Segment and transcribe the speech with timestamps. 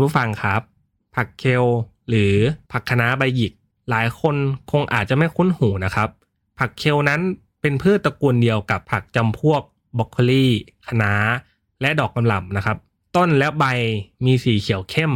[0.00, 0.62] คุณผู้ฟังครับ
[1.16, 1.64] ผักเคล
[2.08, 2.34] หรือ
[2.72, 3.52] ผักคะน้าใบหยิก
[3.90, 4.36] หลายคน
[4.72, 6.08] คงอาจจะไม่คุ้นหูนะครับ
[6.58, 7.20] ผักเคลนั้น
[7.60, 9.62] เป็นพืชตระกูลเดียวกับผักจำพวก
[9.98, 10.46] บรอกโคลี
[10.88, 11.14] คะน้า
[11.80, 12.76] และดอกกะหล่ำนะครับ
[13.16, 13.64] ต้นและใบ
[14.24, 15.12] มีสีเขียวเข้ม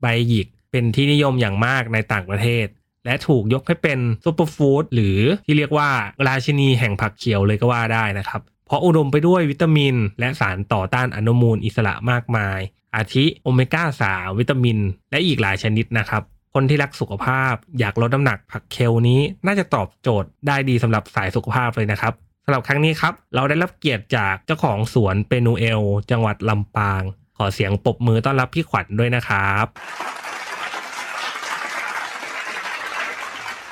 [0.00, 2.66] ใบหยิก เป็นที่นิยมอย่างมากในต่างประเทศ
[3.04, 5.88] และถูกยกให้เป็น superfood หรือที่เรียกว่า
[6.26, 12.58] ราชินีแห่งผักเขียวเลยก็ว่าได้นะครับ เพราะอุดมไปด้วยวิตามิน และสารต่อต้านอนุมูลอิสระมากมาย
[12.96, 14.78] อาทิโอเมก้า 3 วิตามิน
[15.10, 16.22] และอีกหลายชนิดนะครับ
[16.54, 22.12] คนที่รักสุขภาพอยากลดน้ำหนักผักเคลนี้น่าจะตอบโจทย์ได้ดีสำหรับสายสุขภาพเลยนะครับ
[22.44, 27.02] สำหรับครั้งนี้ครับ เราได้รับเกียรติจากเจ้าของสวนเปนูเอล จังหวัดลำปาง
[27.36, 29.66] ขอเสียงปรบมือต้อนรับพี่ขวัญด้วยนะครับ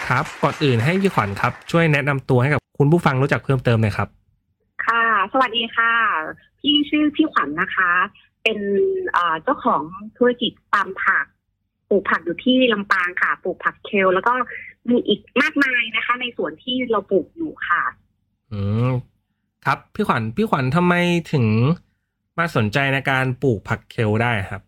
[0.08, 4.08] ครับก่อนอื่นให้พี่ขวัญครับ ช่วยแนะนำตัวให้กับคุณผู้ฟังรู้จักเพิ่มเติมหน่อยครับ
[5.32, 5.92] สวัสดีค่ะ
[6.60, 7.90] พี่ชื่อพี่ขวัญนะคะ
[8.42, 8.58] เป็น
[9.12, 9.82] เอ่อเจ้าของ
[10.16, 11.26] ธุรกิจปาล์มผัก
[11.88, 14.32] ปลูกผักอยู่ที่ลำปางค่ะ ปลูกผักเคล แล้วก็
[14.90, 17.82] มีอีกมากมายนะคะ ในสวนที่เราปลูกอยู่ค่ะ
[18.52, 18.90] อืม
[19.64, 20.94] ครับพี่ขวัญพี่ขวัญทำไม
[21.32, 21.46] ถึง
[22.38, 24.62] มาสนใจในการปลูกผักเคลได้ครับ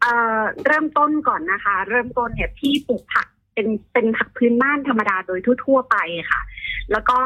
[0.00, 5.96] เอ่อเริ่มต้นก่อนนะคะ เริ่มต้นเนี่ยพี่ปลูกผักเป็นเป็นผักพื้นบ้านธรรมดาโดยทั่ว ๆ ไป
[6.30, 6.40] ค่ะ
[6.92, 7.18] แล้วก็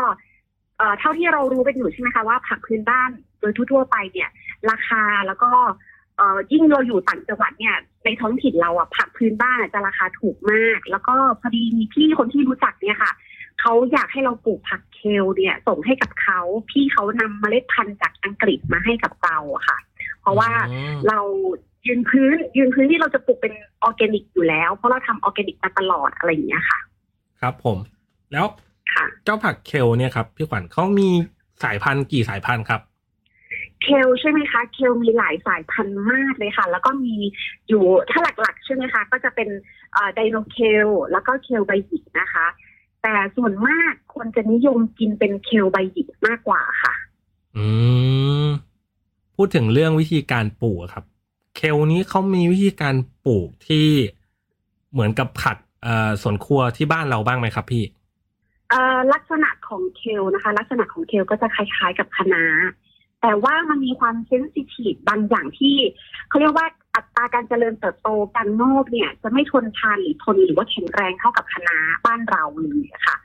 [0.78, 4.28] เอ่อเท่าที่เรารู้กันอยู่ใช่ไหมคะว่าผักพื้นบ้านโดยทั่วๆไปเนี่ย
[4.70, 5.50] ราคาแล้วก็
[6.16, 13.12] เอ่อยิ่งเราอยู่ต่างจังหวัดเนี่ย ในท้องถิ่นเราอะผักพื้นบ้านอะจะราคาถูกมาก แล้วก็พอดีมีพี่คนที่รู้จักเนี่ยค่ะ
[13.60, 16.40] เขาอยากให้เราปลูกผักเคลเนี่ย ส่งให้กับเขา
[16.70, 19.78] พี่เขานำเมล็ดพันธุ์จากอังกฤษมาให้กับเราอะค่ะ
[20.20, 21.20] เพราะว่าอืมเรา
[21.86, 26.78] ยืนพื้น ยืนพื้นที่เราจะปลูกเป็นออร์แกนิกอยู่แล้ว เพราะเราทำออร์แกนิกมาตลอดอะไรอย่างเงี้ยค่ะ
[27.40, 27.78] ครับผม
[28.32, 28.67] แล้วค่ะ
[29.24, 31.08] เจ้าผักเคลเนี่ยครับพี่ขวัญเขามี
[31.62, 32.80] สายพันธุ์กี่สายพันธุ์ครับ
[33.82, 37.16] เคลใช่ไหมคะเคลมีหลายสายพันธุ์มากเลยค่ะ แล้วก็มี
[37.68, 39.48] อยู่ถ้าหลักๆ ใช่ไหมคะก็จะเป็น
[40.14, 42.46] ไดโนเคลแล้วก็เคลใบหยิกนะคะ
[43.02, 46.94] แต่ส่วนมากคนจะนิยมกินเป็นเคลใบหยิกมากกว่าค่ะ
[47.56, 47.66] อื
[48.44, 48.46] ม
[49.36, 51.04] พูดถึงเรื่องวิธีการปลูกอะครับ
[51.56, 52.94] เคลนี้เขามีวิธีการ
[53.26, 53.86] ปลูกที่
[54.92, 57.97] เหมือนกับผักเอ่อสวนครัวที่บ้านเราบ้างไหมครับพี่เอ่อ
[59.12, 62.44] ลักษณะของเคลนะคะ ลักษณะของเคลก็จะคล้ายๆกับคะน้า
[63.22, 65.76] แต่ว่ามันมีความเซนซิทีฟบางอย่างที่
[66.28, 73.16] เขาเรียกว่าอัตราการเจริญเติบโตการงอกเนี่ย จะไม่ทนทานหรือทนหรือว่าแข็งแรงเท่ากับคะน้าบ้านเราเลยค่ะ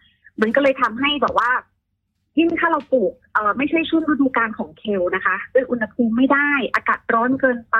[0.42, 1.50] มันก็เลยทำให้แบบว่า
[2.38, 7.78] ยิ่งถ้าเราปลูกเอ่อไม่ใช่ช่วงฤดูกาลของเคลนะคะด้วยอุณหภูมิไม่ได้ อากาศร้อนเกินไป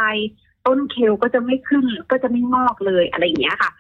[0.66, 3.72] ต้นเคลก็จะไม่ขึ้นก็จะไม่งอกเลยอะไรอย่างเงี้ยค่ะ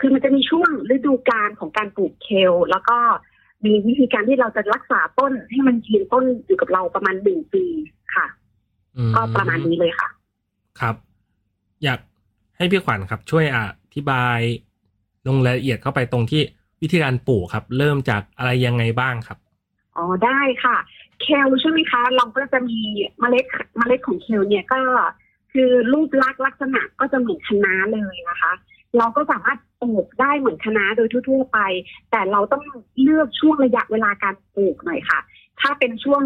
[0.00, 2.98] คือมันจะมีช่วงฤดูกาลของการปลูกเคลแล้วก็
[3.64, 7.64] มีวิธีการที่เราจะรักษาต้นให้มันยืนต้นอยู่กับเราประมาณหนึ่งปี
[8.14, 8.26] ค่ะ
[8.96, 10.08] อืมก็ประมาณนี้เลยค่ะ
[10.80, 10.94] ครับ
[11.84, 11.98] อยาก
[12.56, 13.58] ให้พี่ขวัญครับ ช่วยอ
[13.94, 14.38] ธิบาย
[15.26, 16.42] ลงรายละเอียดเข้าไปตรงที่
[16.82, 19.38] วิธีการปลูกครับ เริ่มจากอะไรยังไงบ้างครับ
[19.96, 20.76] อ๋อได้ค่ะ
[21.20, 22.80] เคลใช่ไหมคะ เราก็จะมี
[23.20, 23.44] เมล็ด
[23.76, 24.80] เมล็ดของเคลเนี่ยก็
[25.52, 28.52] คือรูปลักษณ์ลักษณะก็จะเหมือนคะน้าเลยนะคะ
[28.98, 31.58] เราก็สามารถปลูกได้เหมือนคะน้าโดยทั่ว ๆ ไป
[32.10, 32.62] แต่เราต้อง
[33.02, 35.18] เลือกช่วงระยะเวลาการปลูกหน่อยค่ะ
[35.60, 36.22] ถ้าเป็นช่วง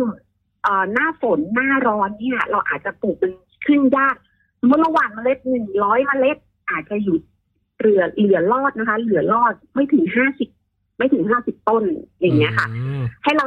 [0.62, 3.32] เอ่อหน้าฝนหน้าร้อนเนี่ย เราอาจจะปลูกมัน
[3.66, 4.16] ขึ้นยาก
[4.60, 6.36] สมมติระหว่างเมล็ดหนึ่งร้อยเมล็ด
[6.70, 7.16] อาจจะอยู่
[7.78, 10.48] เหลือเหลือรอดนะคะ เหลือรอดไม่ถึงห้าสิบ
[10.98, 11.84] ไม่ถึงห้าสิบต้น
[12.20, 13.46] อย่างเงี้ยค่ะอืมให้เรา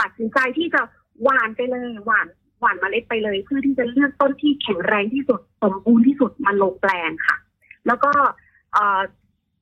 [0.00, 0.80] ตัดสินใจที่จะ
[1.22, 2.26] หว่านไปเลยหว่าน
[2.60, 7.36] หว่านเมล็ดไปเลย เพื่อที่จะเลือกต้นที่แข็งแรงที่สุดสมบูรณ์ที่สุดมาลงแปลงค่ะ
[7.86, 8.30] แล้วก็เอ่อ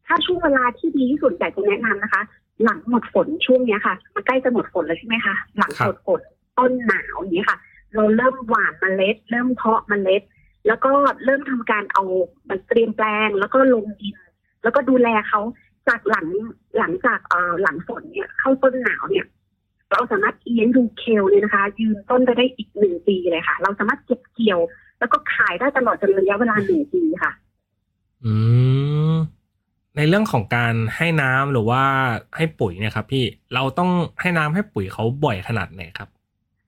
[0.06, 2.22] ถ้าช่วงเวลาที่ดีที่สุดอยากจะแนะนำนะคะ
[2.64, 6.20] หลังหมดฝนช่วงเนี้ยค่ะ มันใกล้จะหมดฝนแล้วใช่ไหมคะหลังหมดฝน
[6.58, 7.58] ต้นหนาวอย่างนี้ค่ะ
[7.94, 10.22] เราเริ่มหว่านเมล็ด เริ่มเพาะเมล็ด
[10.66, 10.90] แล้วก็
[11.24, 12.02] เริ่มทำการเอา
[12.48, 14.16] มันเตรียมแปลง แล้วก็ลงดิน
[14.62, 15.40] แล้วก็ดูแลเขา
[15.88, 16.26] จากหลัง
[16.78, 19.26] หลังจากเอ่อหลังฝนเนี่ยเข้าต้นหนาวเนี่ย
[19.92, 24.60] เราสามารถเลี้ยงดูเคลเนี่ยนะคะ ยืนต้นไปได้อีกหนึ่งปีเลยค่ะ เราสามารถเก็บเกี่ยว
[24.98, 27.32] แล้วก็ขายได้ตลอดจนระยะเวลาหนึ่งปีค่ะ
[28.26, 28.34] อื
[29.12, 29.14] ม
[29.96, 31.82] ในเรื่องของการให้น้ำหรือว่า
[32.36, 33.24] ให้ปุ๋ยเนี่ยครับ พี่
[33.54, 33.90] เราต้อง
[34.20, 36.08] ให้น้ำให้ปุ๋ยเขาบ่อยขนาดไหนครับ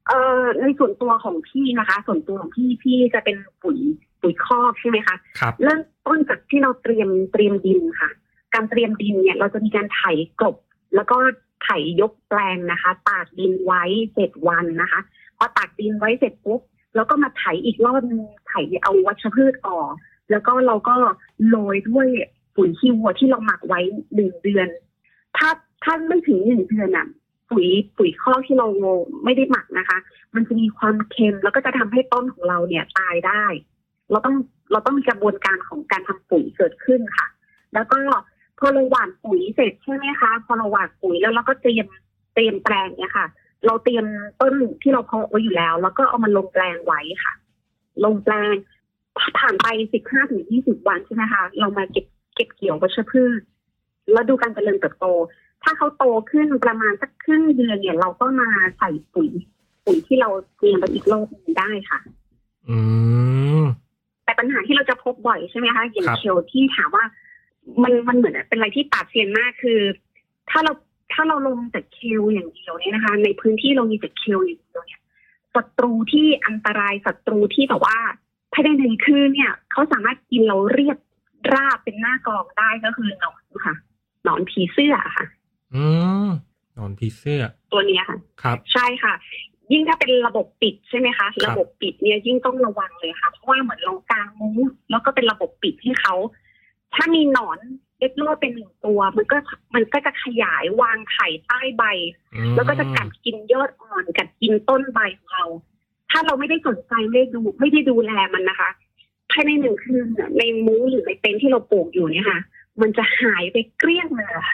[0.08, 3.78] เอ่อในส่วนตัวของพี่นะคะ ส่วนตัวของพี่พี่จะเป็นปุ๋ย
[4.22, 8.11] ปุ๋ยคอกใช่ไหมคะครับเริ่มต้นจากที่เราเตรียมเตรียมดินค่ะ
[8.54, 10.02] การเตรียมดินเนี่ย เราจะมีการไถ
[10.40, 10.56] กลบ
[10.94, 11.16] แล้วก็
[11.62, 11.70] ไถ
[12.00, 13.82] ยกแปลงนะคะ ตากดินไว้
[14.14, 15.00] เจ็ดวันนะคะ
[15.37, 16.61] พอตากดินไว้เสร็จปุ๊บ
[16.94, 19.90] แล้วก็มาไถอีกรอบนึงไถเอาวัชพืชออก
[20.30, 20.94] แล้วก็เราก็
[21.48, 22.06] โรยด้วย
[22.56, 23.80] ปุ๋ยขี้วัวที่เราหมักไว้
[24.14, 24.69] หนึ่งเดือน
[25.36, 25.50] ถ้า
[25.84, 27.06] ถ้าไม่ถึงหนึ่งเดือนอะ
[27.50, 27.66] ปุ๋ย
[27.98, 28.66] ปุ๋ยคอที่เรา
[29.25, 29.98] ไม่ได้หมักนะคะ
[30.34, 33.44] มันจะมีความเค็มแล้วก็จะทำให้ต้นของเราเนี่ยตายได้
[34.10, 34.36] เราต้อง
[34.72, 37.26] เราต้องมีกระบวนการของการทำปุ๋ยเกิดขึ้นค่ะ
[37.75, 37.98] แล้วก็
[38.58, 41.86] พอเราหว่านปุ๋ยเสร็จใช่ไหมคะพอเราหว่านปุ๋ยแล้วเราก็เตรียม
[42.34, 43.26] เตรียมแปลงเนี่ยค่ะ
[43.66, 44.04] เราเตรียม
[44.40, 44.52] ต้น
[44.82, 47.34] ที่เราเพาะไว้อยู่แล้ว แล้วก็เอามาลงแปลงไว้ค่ะ
[48.04, 48.54] ลงแปลง
[49.38, 53.40] ผ่านไปสิบห้าถึงยี่สิบวันใช่ไหมคะ เรามาเก็บเก็บเกี่ยววัชพืช
[54.12, 55.06] แล้วดูการเจริญเติบโต
[55.62, 58.48] ถ้าเขาโตขึ้นประมาณสักครึ่งเดือนเนี่ย เราก็มา
[58.78, 59.30] ใส่ปุ๋ย
[59.84, 61.98] ปุ๋ยที่เราเตรียมไปอีกรอบหนึงได้ค่ะ
[62.68, 62.78] อื
[63.60, 63.64] ม
[64.24, 67.04] แต่ปัญหาที่เราจะพบบ่อยใช่ไหมคะอย่างครับเคลที่ถามว่า
[67.82, 69.80] มันมันเหมือนเป็นอะไรที่ปราดเซียนมากคือ
[70.50, 70.72] ถ้าเรา
[71.12, 75.00] ถ้าเราลงแต่เคลอย่างเดียวเนี่ยนะคะ ในพื้นที่เรามีแต่เคลอย่างเดียวเนี่ย
[75.54, 80.99] ศัตรูที่อันตรายศัตรูที่แบบว่าภายในหนึ่งคืนเนี่ยเขาสามารถกินเราเรียบ
[81.55, 83.75] ราบเป็นหน้ากลองได้ก็คือหนอนค่ะ
[84.25, 85.26] หนอนผีเสื้อค่ะ
[85.75, 85.84] อื
[86.26, 86.28] ม
[86.78, 89.14] นอนผีเสื้อ ตัวเนี้ยค่ะ ครับ ใช่ค่ะ
[89.72, 94.58] ยิ่งถ้าเป็นระบบปิดใช่ไหมคะ ระบบปิดเนี่ยยิ่งต้องระวังเลยค่ะ เพราะว่าเหมือนเรากางมุ้ง
[94.90, 96.14] แล้วก็เป็นระบบปิดให้เขา
[96.94, 97.58] ถ้ามีหนอน
[98.00, 99.37] เล็กน้อยเป็นหนึ่งตัว มันก็
[99.75, 101.84] มันก็จะขยายวางไข่ใต้ใบ
[102.34, 105.44] อืมแล้วก็จะกัดกินยอดอ่อนกัดกินต้นใบของเรา
[106.10, 108.70] ถ้าเราไม่ได้สนใจไม่ได้ดูไม่ได้ดูแลมันนะคะ
[109.32, 112.40] ภายในหนึ่งคืนน่ะในมุ้งหรือในเต็นท์ที่เราปลูกอยู่เนี่ยค่ะ
[112.81, 114.46] มันจะหายไปเกลี้ยงเลยค่ะ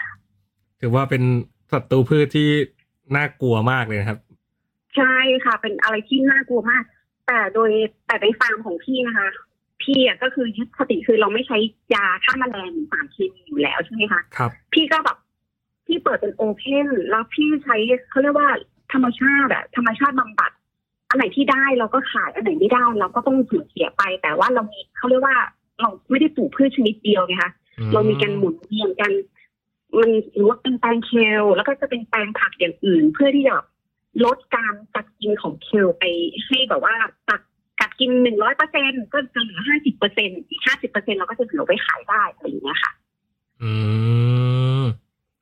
[0.81, 1.23] ถือว่าเป็น
[1.71, 2.49] ศัตรูพืชที่
[3.15, 4.19] น่ากลัวมากเลยนะครับ
[4.95, 5.15] ใช่
[5.45, 6.83] ค่ะ เป็นอะไรที่น่ากลัวมาก
[7.27, 7.71] แต่โดย
[8.05, 9.29] แต่ในฟาร์มของพี่นะคะ
[9.83, 11.57] พี่อะก็คือยึดสติคือเราไม่ใช้
[11.93, 15.17] ยาฆ่าแมลงหรือสารเคมีอยู่แล้วใช่ไหมคะครับ พี่ก็แบบ
[15.87, 17.75] พี่เปิดเป็นโอเพนแล้วพี่ใช้
[18.09, 18.49] เขาเรียกว่า
[18.93, 20.51] ธรรมชาติอะธรรมชาติบำบัด
[21.15, 25.37] อันไหนที่ได้เราก็ขายอันไหนไม่ได้เราก็ต้องสูญเสียไป แต่ว่าเรามีเขาเรียกว่า
[25.81, 27.51] เราไม่ได้ปลูกพืชชนิดเดียวไงคะ
[27.93, 29.11] เรามีการหมุนเวียนกัน
[29.99, 33.55] มันหรือว่าเป็นแปลงเคลแล้วก็จะเป็นแปลงผักอย่างอื่น เพื่อที่จะ
[34.25, 36.03] ลดการกัดกินของเคลไป
[36.45, 36.95] ให้แบบว่า
[37.29, 37.41] ตัด
[37.79, 42.91] กัดกินหนึ่งร้อยเปอร์เซ็นก็จะเหลือห้าสิบเปอร์เซ็นอีกห้าสิบเปอร์เซ็นเราก็จะเหลือไว้ขายได้อะไรอย่างเงี้ยค่ะ
[43.61, 43.71] อื
[44.81, 44.83] ม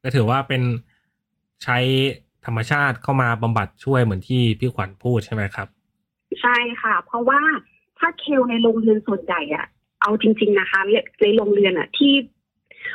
[0.04, 0.62] ก็ถือว่าเป็น
[1.64, 1.78] ใช้
[2.46, 5.68] ธรรมชาติเข้ามาบำบัดช่วยเหมือนที่พี่ขวัญพูดใช่ไหมครับ
[6.42, 7.42] ใช่ค่ะ เพราะว่า
[8.00, 9.66] ถ้าเคลในโรงเรือนส่วนใหญ่อะ
[10.02, 10.80] เอาจริง ๆนะคะ
[11.22, 12.14] ในโรงเรือนอะที่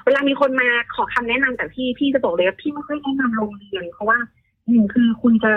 [0.05, 4.19] เวลามีคนมาขอคำแนะนำจากพี่พี่จะบอกเลยว่าพี่ไม่ค่อยแนะนำโรงเรือนเพราะว่า
[4.69, 5.53] หนึ่งคือคุณจะ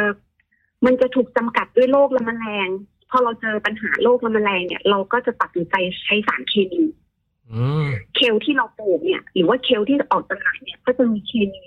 [0.85, 2.69] มันจะถูกจำกัดด้วยโรคและแมลง
[3.09, 6.83] พอเราเจอปัญหาโรคและแมลงเนี่ย เราก็จะตัดสินใจใช้สารเคมี
[7.51, 11.65] อืมเคลที่เราปลูกเนี่ย หรือว่าเคลที่ออกจำหน่ายเนี่ย ก็จะมีเคมี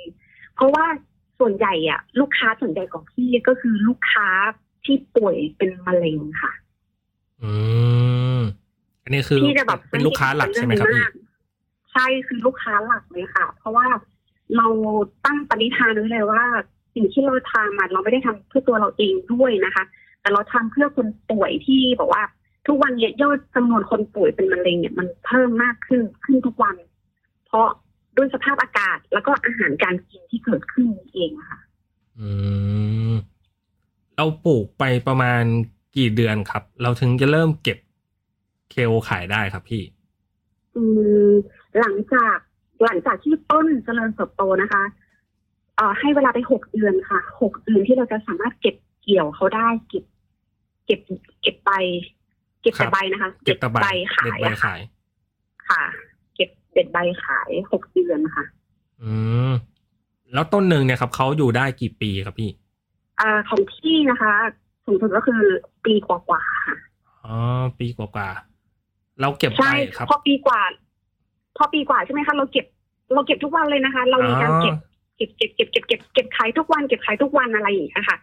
[0.55, 0.85] เพราะว่า
[1.38, 4.28] ส่วนใหญ่อะลูกค้าส่วนใหญ่ของพี่ก็คือลูกค้า
[4.84, 6.52] ที่ป่วยเป็นมะเร็งค่ะ
[7.42, 7.52] อื
[8.38, 8.40] ม
[9.02, 11.04] อันนี้คือพี่จะแบบเป็นลูกค้าหลักใช่ไหมครับพี่
[11.92, 13.87] ใช่คือลูกค้าหลักเลยค่ะ เพราะว่า
[14.56, 14.66] เรา
[15.25, 16.42] ตั้งปณิธานไว้เลยว่า
[16.94, 19.85] สิ่งที่เราทำอะเราไม่ได้ทำเพื่อตัวเราเองด้วยนะคะ
[20.20, 22.23] แต่เราทำเพื่อคนป่วยที่บอกว่า
[22.66, 26.76] ทุกวันเนี้ยยอดจำนวนคนป่วยเป็นมะเร็งเนี่ยมันเพิ่มมากขึ้นขึ้นทุกวัน
[27.47, 27.66] เพราะ
[28.16, 31.61] ด้วยสภาพอากาศ แล้วก็อาหารการกินที่เกิดขึ้นนี่เองอะค่ะ
[32.21, 32.28] อื
[33.11, 33.12] ม
[34.16, 35.42] เราปลูกไปประมาณ
[35.97, 37.78] กี่เดือนครับ เราถึงจะเริ่มเก็บ
[38.71, 39.83] เคลขายได้ครับพี่
[40.76, 40.83] อื
[41.30, 41.33] ม
[41.80, 42.37] หลังจาก
[42.85, 44.83] หลังจากที่ต้นเจริญเติบโตนะคะ
[45.76, 50.04] เอ่อให้เวลาไปหกเดือนค่ะหกเดือนที่เราจะสามารถเก็บเกี่ยวเขาได้เก็บ
[50.87, 51.00] เก็บ
[51.42, 51.71] เก็บใบ
[52.62, 53.78] เก็บครัแต่บใบนะคะ เก็บตะไบ
[54.14, 54.80] ขาเด็ดยใบอะค่ะขาย
[55.68, 55.83] ค่ะ
[56.75, 58.45] เก็บเด็ดใบขายหกเดือนค่ะ
[59.02, 59.14] อื
[59.50, 59.52] ม
[60.33, 62.50] แล้วต้นหนึ่งเนี่ยครับเขาอยู่ได้กี่ปีครับพี่
[63.21, 64.33] อ่าของพี่นะคะ
[64.87, 65.43] สูงสุดก็คือ
[65.85, 66.76] ปีกว่าๆค่ะ
[67.25, 67.37] อ๋อ
[67.78, 70.61] ปีกว่าๆเราเก็บใช่ไปครับ พอปีกว่า
[71.57, 72.66] พอปีกว่าใช่ไหมคะเราเก็บ
[73.14, 74.75] เราเก็บทุกวันเลยนะคะ เรามีการเก็บ
[75.16, 78.16] เก็บเก็บเก็บเก็บเก็บเก็บขายทุกวันเก็บขายทุกวันอะไรอย่างเงี้ยค่ะ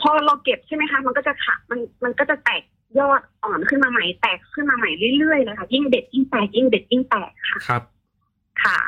[0.00, 2.62] พอเราเก็บใช่ไหมคะ มันก็จะขามันมันก็จะแตก
[2.98, 7.82] ยอดอ่อนขึ้นมาใหม่ แตกขึ้นมาใหม่เรื่อยๆเลยค่ะยิ่งเด็ดยิ่งแตกยิ่งเด็ดยิ่งแตกค่ะครับ
[8.66, 8.80] ค่ะ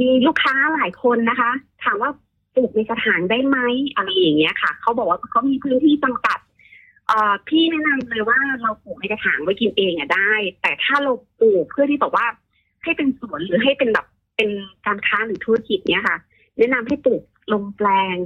[0.00, 1.50] มีลูกค้าหลายคนนะคะ
[1.84, 2.10] ถามว่า
[2.54, 3.58] ปลูกในกระถางได้ไหม
[3.94, 6.38] อะไรอย่างเงี้ยค่ะ เขาบอกว่าเขามีพื้นที่จำกัด
[7.06, 10.32] เอ่อพี่แนะนำเลยว่าเราปลูกในกระถางไว้กินเองอะได้
[10.62, 12.26] แต่ถ้าเราปลูกเพื่อที่บอกว่า
[12.82, 14.50] ให้เป็นสวนหรือให้เป็นแบบเป็น
[14.86, 16.18] การค้าหรือธุรกิจเนี้ยค่ะ
[16.58, 17.22] แนะนำให้ปลูก
[17.52, 18.16] ลงแปลง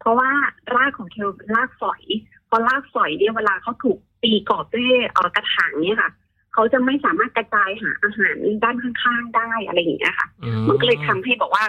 [0.00, 0.30] เพราะว่า
[0.74, 1.20] รากของเคล
[1.54, 2.02] รากฝอย
[2.48, 6.10] พอรากฝอยเนี่ยเวลาเขาถูกตีกรอบด้วยอ่อกระถางเนี่ยค่ะ
[6.56, 11.64] เขาจะไม่สามารถกระจายหาอาหารด้านข้างๆได้อะไรอย่างเงี้ยค่ะอืมันก็เลยทำให้บอกว่า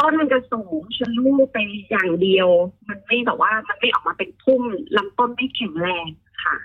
[0.00, 1.56] ต้นมันจะสูงชะลูไป
[1.90, 2.48] อย่างเดียว
[2.88, 4.62] มันไม่แบบว่ามันไม่ออกมาเป็นพุ่ม
[4.96, 6.06] ลำต้นไม่แข็งแรง
[6.44, 6.56] ค่ะ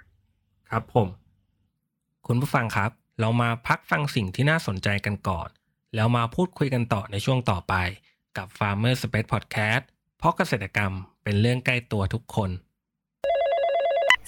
[0.70, 1.08] ครับผม
[2.28, 5.50] คุณผู้ฟังครับ เรามาพักฟังสิ่งที่น่าสนใจกันก่อน
[5.96, 7.74] แล้วมาพูดคุยกันต่อในช่วงต่อไป
[8.38, 9.84] กับ Farmer Space Podcast
[10.18, 12.50] เพราะเกษตรกรรมเป็นเรื่องใกล้ตัวทุกคน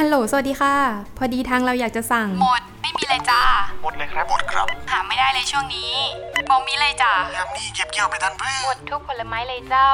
[0.00, 0.74] ฮัลโหล สวัสดีค่ะ
[1.18, 3.40] พอดีทางเราอยากจะสั่ง หมด ไม่มีเลยจ้า
[3.82, 5.94] หมดเลยครับหมดครับหาไม่ได้เลยช่วงนี้
[6.48, 9.88] บอมีเลยจ้ายามนี้เก็บเกี่ยวไปทันเพื่หมอนดทุกผลไม้เลยเจ้า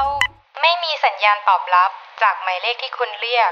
[0.61, 1.91] ไม่มีสัญญาณตอบรับ
[2.21, 3.51] จากหมายเลขที่คุณเรียก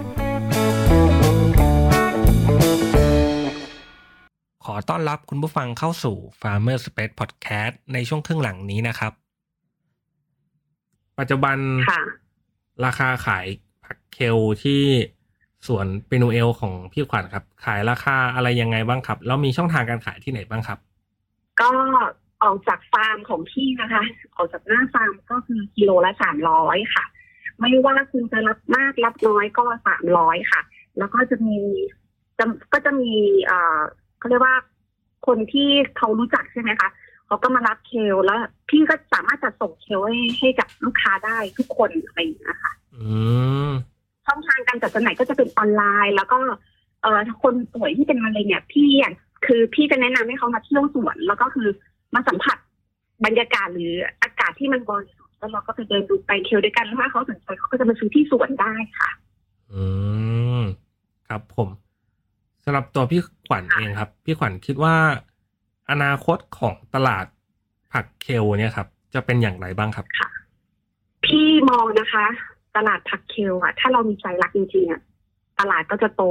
[4.65, 9.11] ขอต้อนรับคุณผู้ฟังเข้าสู่ Farmer Space Podcast ในช่วงครึ่งหลังนี้นะครับ
[11.19, 11.57] ปัจจุบัน
[11.89, 12.01] ค่ะ
[12.85, 13.45] ราคาขาย
[13.83, 14.81] ผักเคลที่
[15.67, 20.79] สวนเปนูเอลของพี่ขวัญครับ ขายราคาอะไรยังไงบ้างครับ แล้วมีช่องทางการขายที่ไหนบ้างครับ
[21.61, 21.69] ก็
[22.43, 24.03] ออกจากฟาร์มของพี่นะคะ
[24.35, 27.05] ออกจากหน้าฟาร์มก็คือกิโลละสามร้อยค่ะ
[27.59, 30.61] ไม่ว่าคุณจะรับมากรับน้อยก็สามร้อยค่ะ
[30.97, 31.57] แล้วก็จะมี
[32.37, 33.11] จะก็จะมี
[34.21, 34.55] เอ่อเขาเรียกว่า
[35.27, 36.89] คนที่เขารู้จักใช่ไหมคะ
[37.27, 43.03] เขาก็มารับเคลแล้ว พี่ก็สามารถจัดส่งเคลให้ให้กับลูกค้าได้ทุกคนอะไรอย่างเงี้ยค่ะอื
[43.69, 43.71] ม
[44.25, 46.39] ช่องทางการจัดจำหน่ายก็จะเป็นออนไลน์ แล้วก็
[47.01, 49.13] เอ่อคนป่วยที่เป็นมะเร็งเนี่ย พี่อยาก
[49.45, 51.67] คือพี่จะแนะนำให้เขามาเที่ยวสวนแล้วก็คือ
[52.15, 52.57] มาสัมผัส
[53.25, 59.09] บรรยากาศหรืออากาศที่มันบริสุทธิ์แล้วเราก็ไปเดินดูไปเที่ยวด้วยกันแล้วถ้าเขาสนใจเขาก็จะมาซื้อที่สวนได้ค่ะ
[59.73, 59.83] อื
[60.59, 60.61] ม
[61.27, 61.69] ครับผม
[62.63, 64.95] สำหรับตัวพี่ขวัญเองครับ พี่ขวัญคิดว่า
[65.91, 67.25] อนาคตของตลาด
[67.93, 70.05] ผักเคลเนี่ยครับ จะเป็นอย่างไรบ้างครับ
[71.25, 72.25] พี่มองนะคะ
[72.75, 75.01] ตลาดผักเคลอะถ้าเรามีใจรักจริงๆอะ
[75.59, 76.23] ตลาดก็จะโต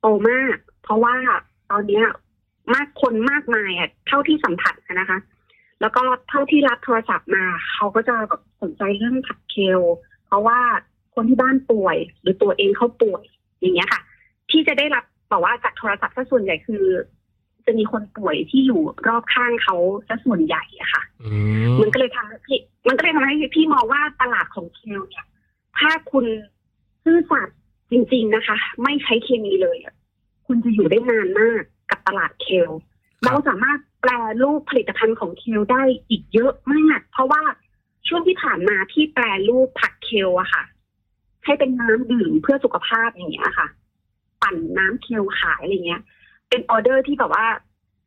[0.00, 1.14] โตมาก เพราะว่า
[1.70, 2.04] ตอนเนี้ย
[2.74, 5.18] มากคนมากมายอะเท่าที่สัมผัสนะคะ
[5.80, 9.80] แล้วก็เท่าที่รับโทรศัพท์มาเขาก็จะแบบสนใจเรื่องผักเคล
[10.26, 10.58] เพราะว่า
[11.14, 13.22] คนที่บ้านป่วย หรือตัวเองเขาป่วย
[13.60, 14.00] อย่างเงี้ยค่ะ
[14.50, 16.84] ที่จะได้รับ บอกว่าจากโทรศัพท์ซะส่วนใหญ่คือ
[17.66, 19.76] จะมีคนป่วยที่อยู่รอบข้างเขา
[20.08, 21.30] ซะส่วนใหญ่อะค่ะอื
[21.72, 22.58] มมันก็เลยทำให้พี่
[22.88, 25.26] มันก็เลยทำให้พี่มองว่าตลาดของเคลเนี่ย
[25.78, 26.24] ถ้าคุณ
[27.04, 27.58] ซื่อสัตย์
[27.90, 29.94] จริง ๆนะคะ ไม่ใช้เคมีเลยอะ
[30.46, 32.78] คุณจะอยู่ได้นานมากกับตลาดเคลครั
[33.22, 37.42] บเราสามารถแปลรูปผลิตภัณฑ์ของเคลได้อีกเยอะมาก เพราะว่า
[38.08, 40.64] ช่วงที่ผ่านมาที่แปลรูปผักเคลอะค่ะ
[41.44, 43.68] ให้เป็นน้ำดื่มเพื่อสุขภาพอย่างเงี้ยค่ะ
[44.42, 46.02] ปั่นน้ำเคลขายอะไรเงี้ย
[46.48, 47.46] เป็นออเดอร์ที่แบบว่า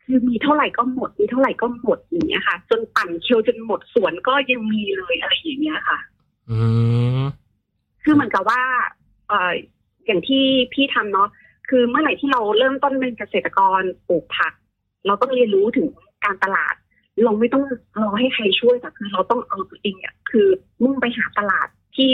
[0.03, 5.99] คือมีเท่าไหร่ก็หมด มีเท่าไหร่ก็หมดอย่างเงี้ยค่ะ จนปั่นเคลจนหมดสวนก็ยังมีเลยอะไรอย่างเงี้ยค่ะ
[6.49, 6.57] อื
[7.19, 7.21] ม
[8.03, 8.61] คือเหมือนกับว่า
[9.27, 9.51] เอ่อ
[10.05, 11.29] อย่างที่พี่ทำเนาะ
[11.69, 14.53] คือเมื่อไหร่ที่เราเริ่มต้นเป็นเกษตรกรปลูกผัก
[15.05, 15.87] เราต้องเรียนรู้ถึง
[16.25, 16.75] การตลาด
[17.23, 17.63] เราไม่ต้อง
[18.01, 20.47] รอให้ใครช่วยแต่คือเราต้องเอาตัวเองเนี่ยคือ
[20.83, 22.13] มุ่งไปหาตลาดที่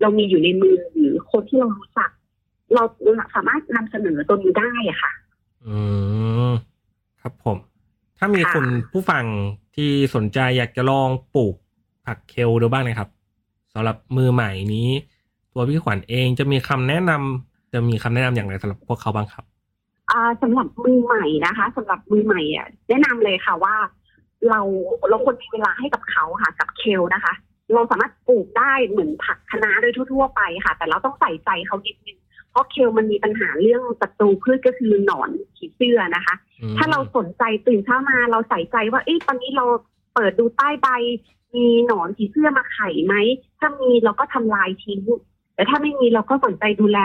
[0.00, 2.10] เรามีอยู่ในมือหรือคนที่เรารู้จัก
[2.74, 2.82] เรา
[3.34, 5.12] สามารถนำเสนอตัวนี้ได้อะค่ะ
[5.66, 5.76] อื
[6.48, 6.52] ม
[7.22, 7.56] ครับผม
[8.18, 9.24] ถ้ามีค่ะคุณผู้ฟัง
[9.76, 11.54] ที่สนใจอยากจะลองปลูก
[12.06, 13.08] ผักเคลดูบ้างนะครับ
[13.74, 14.88] สำหรับมือใหม่นี้
[15.52, 19.44] ตัวพี่ขวัญเองจะมีคำแนะนำจะมีคำแนะนำอย่างไรสำหรับพวกเขาบ้างครับ
[20.10, 23.74] อ่าสำหรับมือใหม่นะคะสำหรับมือใหม่อะแนะนำเลยค่ะว่า
[24.48, 24.60] เรา
[25.08, 27.32] เราควรมีเวลาให้กับเขาค่ะ กับเคลนะคะ
[27.74, 32.27] เราสามารถปลูกได้เหมือนผักคะน้าโดยทั่ว ๆ ไปค่ะ แต่เราต้องใส่ใจเขานิดนึงเพ
[32.58, 39.64] ราะเคลมันมีปัญหาเรื่องศัตรูพืชก็คือหนอนผีเสื้อนะคะอืมถ้าเราสนใจตื่นเช้ามาเราใส่ใจว่า เอ๊ะตอนนี้เรา
[40.14, 40.88] เปิดดูใต้ใบ
[41.54, 43.14] มีหนอนผีเสื้อมาไข่ไหม
[43.58, 45.00] ถ้ามีเราก็ทำลายทิ้ง
[45.54, 46.98] แต่ถ้าไม่มีเราก็สนใจดูแล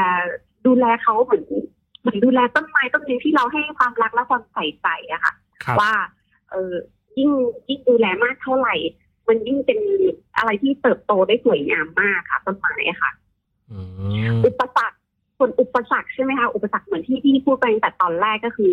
[0.67, 1.43] ดูแลเขาเหมือน
[2.01, 5.33] เหมือนดูแลต้นไม้ต้นนี้ที่เราให้ความรักและความใส่ใจอะค่ะ
[5.63, 5.93] ครับว่า
[6.51, 6.73] เออ
[7.17, 7.31] ยิ่ง
[7.69, 8.75] ยิ่งดูแลมากเท่าไหร่
[9.27, 9.79] มันยิ่งเป็น
[10.37, 13.11] อะไรที่เติบโตได้สวยงามมากค่ะต้นไม้อะค่ะ
[13.71, 13.79] อื
[14.31, 14.97] มอุปสรรค
[15.37, 18.71] ส่วนอุปสรรคใช่ไหมคะอุปสรรคเหมือนที่พี่พูดไปตั้งแต่ตอนแรกก็คือ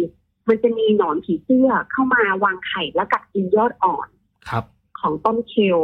[0.48, 4.08] มันจะมีหนอนผีเสื้อเข้ามาวางไข่แล้วกัดกินยอดอ่อน
[4.48, 4.64] ครับ
[5.00, 5.78] ของต้นเคล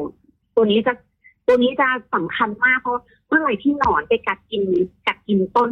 [0.54, 0.92] ตัวนี้จะ
[1.46, 4.62] ตัวนี้จะสำคัญมากเพราะเมื่อไหร่ที่หนอนไปกัดกิน
[5.06, 5.70] กัดกินต้น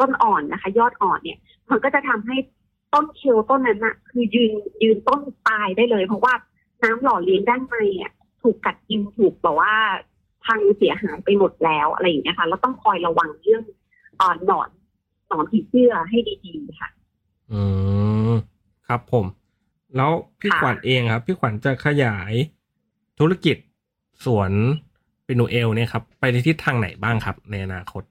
[0.00, 1.38] ต้นอ่อนนะคะ ยอดอ่อนเนี่ย
[1.70, 2.36] มันก็จะทำให้
[2.94, 6.34] ต้นเคลต้นนั้นน่ะคือยืนยืนต้นตายได้เลย เพราะว่า
[6.82, 9.74] น้ำหล่อเลี้ยงด้านในอะถูกกัดกินถูกแบบว่า
[10.44, 13.62] พังเสียหายไปหมดแล้วอะไรอย่างเงี้ยค่ะแล้วต้องคอยระวังเรื่อง
[14.18, 14.68] เอ่อหนอน
[15.28, 16.88] หนอนผีเสื้อให้ดีๆค่ะ
[17.52, 17.60] อื
[18.30, 18.32] ม
[18.88, 19.26] ครับผม
[19.96, 20.10] แล้ว
[20.40, 22.32] พี่ค่ะขวัญเองครับ พี่ขวัญจะขยาย
[23.18, 23.56] ธุรกิจ
[24.24, 24.52] สวน
[25.24, 28.02] เปนูเอลเนี่ยครับ ไปในทิศทางไหนบ้างครับ ในอนาคต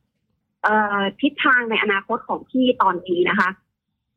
[0.63, 3.49] เอ่อทิศทางในอนาคตของพี่ตอนนี้นะคะ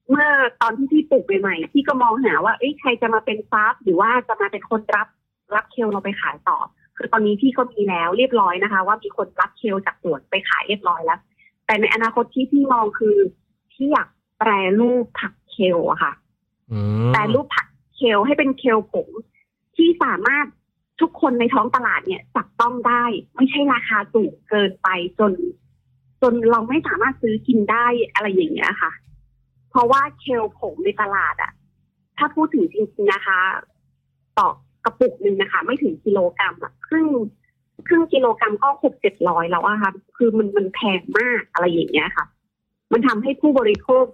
[0.08, 0.28] เมื่อ
[0.62, 5.08] ตอนที่พี่ปลูกใหม่ๆพี่ก็มองหาว่าเอ้ยใครจะมาเป็นฟาร์มหรือว่าจะมาเป็นคนรับ
[5.54, 6.58] รับเคลเราไปขายต่อ
[6.96, 11.20] คือตอนนี้พี่ก็มีแล้วเรียบร้อยนะคะ ว่ามีคนรับเคลจากสวนไปขายเรียบร้อยแล้ว
[11.70, 13.16] แต่ในอนาคตที่พี่มองคือ
[13.72, 14.08] พี่อยาก
[14.38, 14.50] แปร
[14.80, 16.12] รูปผักเคลอะค่ะ
[16.72, 19.08] อืมแปรรูปผักเคลให้เป็นเคลผง
[19.76, 20.46] ที่สามารถ
[21.00, 23.04] ทุกคนในท้องตลาดเนี่ยจับต้องได้
[23.36, 25.32] ไม่ใช่ราคาสูงเกินไปจน
[26.22, 28.92] จนเราไม่สามารถซื้อกินได้อะไรอย่างเงี้ยค่ะ
[29.70, 31.52] เพราะว่าเคลผงในตลาดอะ
[32.18, 33.40] ถ้าพูดถึงจริงๆนะคะ
[34.38, 34.48] ต่อ
[34.84, 37.08] กระปุกหนึ่งนะคะ ไม่ถึงกิโลกรัมอะครึ่ง
[37.86, 42.24] ครึ่งกิโลกรัมก็หกเจ็ดร้อยแล้วอะค่ะ คือมันมันแพงมากอะไรอย่างเงี้ยค่ะ
[42.92, 44.04] มันทำให้ผู้บริโภค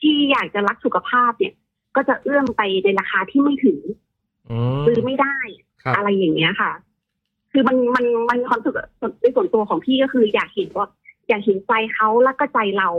[0.00, 1.54] ที่อยากจะรักสุขภาพเนี่ย
[1.96, 3.78] ก็จะเอื้อมไปในราคาที่ไม่ถึง
[4.50, 5.36] อืมซื้อไม่ได้
[5.82, 6.72] ครับอะไรอย่างเงี้ยค่ะ
[7.52, 8.74] คือมันมันมันความรู้สึก
[9.22, 10.88] ในส่วนตัวของพี่ก็คืออยากเห็นว่า
[11.28, 12.90] อยากเห็นใจเขาแล้วก็ใจเรา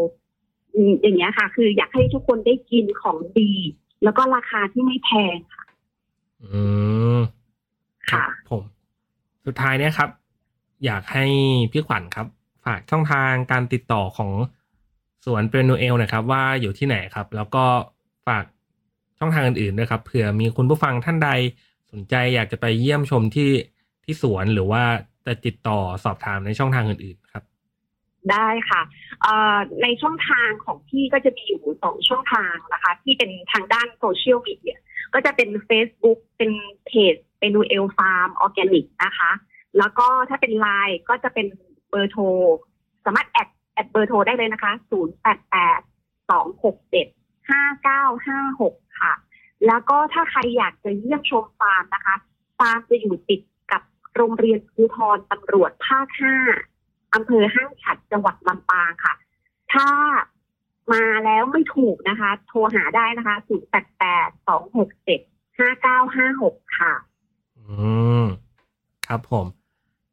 [0.76, 3.52] อืมอย่างเงี้ยค่ะ คืออยากให้ทุกคนได้กินของดี
[4.04, 5.66] แล้วก็ราคาที่ไม่แพงค่ะ
[6.44, 6.62] อื
[7.18, 7.20] ม
[8.12, 8.64] ค่ะ ผม
[9.46, 10.10] สุดท้ายเนี่ยครับ
[10.86, 11.26] อยากให้
[11.72, 12.28] พี่ขวัญครับ
[12.66, 14.32] ฝากช่องทางการติดต่อของ
[15.26, 17.66] สวนเปรนูเอลนะครับ ว่าอยู่ที่ไหนครับ แล้วก็
[18.28, 18.46] ฝาก
[19.20, 21.30] ช่องทางอื่นๆด้วยครับเผื่อมีคุณผู้ฟังท่านใด
[21.92, 23.50] สนใจอยากจะไปเยี่ยมชมที่
[24.04, 24.84] ที่สวนหรือว่า
[25.26, 27.44] จะติดต่อสอบถามในช่องทางอื่นๆครับ
[28.32, 28.82] ได้ค่ะ
[29.84, 34.78] ในช่องทางของพี่ก็จะมีอยู่สองช่องทางนะคะ ที่เป็นทางด้านโซเชียลมีเดีย
[35.14, 36.52] ก็จะเป็น Facebook เป็น
[36.88, 39.32] เพจ เป็นนูเอลฟาร์มออร์แกนิกนะคะ
[39.78, 41.46] แล้วก็ถ้าเป็นไลน์ก็จะเป็น
[41.90, 42.24] เบอร์โทร
[43.06, 47.08] สามารถ add add เบอร์โทรได้เลยนะคะ 0 8 8 2 6 7
[47.50, 49.14] 5 9 5 6 ค่ะ
[49.68, 52.16] แล้วก็ถ้าใครอยากจะเยี่ยมชมฟาร์มนะคะ
[52.60, 53.82] ฟาร์มจะอยู่ติดกับ
[54.16, 56.08] โรงเรียนภูธรตำรวจภาค
[56.62, 59.14] 5อำเภอห้างฉัดจังหวัดลำปางค่ะ
[59.74, 59.90] ถ้า
[60.94, 66.94] มาแล้วไม่ถูกนะคะ โทรหาได้นะคะ 0 8 8 2 6 7 5 9 5 6 ค่ะ
[67.68, 67.74] อื
[68.24, 68.26] ม
[69.08, 69.46] ครับผม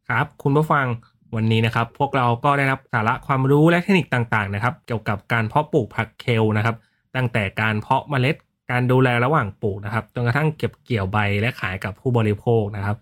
[0.08, 0.86] ครับ คุณผู้ฟัง
[1.36, 6.76] วันนี้นะครับ พวกเราก็ได้รับสาระความรู้และเทคนิคต่างๆ นะครับ เกี่ยวกับการเพาะปลูกผักเคลนะครับ
[7.16, 8.36] ตั้งแต่การเพาะเมล็ด
[8.70, 12.96] การดูแลระหว่างปลูกนะครับจนกระทั่งเก็บเกี่ยวใบและขายกับผู้บริโภคนะครับ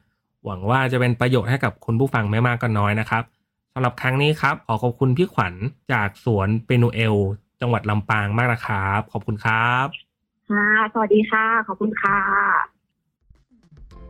[0.45, 3.25] หวังว่าจะเป็นประโยชน์ให้กับคุณผู้ฟังไม่มากก็น้อยนะครับ
[3.73, 5.55] สำหรับครั้งนี้ครับขอขอบคุณพี่ขวัญ
[5.93, 7.17] จากสวนเปนูเอล
[7.61, 9.87] จังหวัดลำปางมากนะครับ ขอบคุณครับ
[10.49, 12.78] ค่ะสวัสดีค่ะ ขอบคุณค่ะ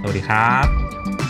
[0.00, 1.21] สวัสดีครับ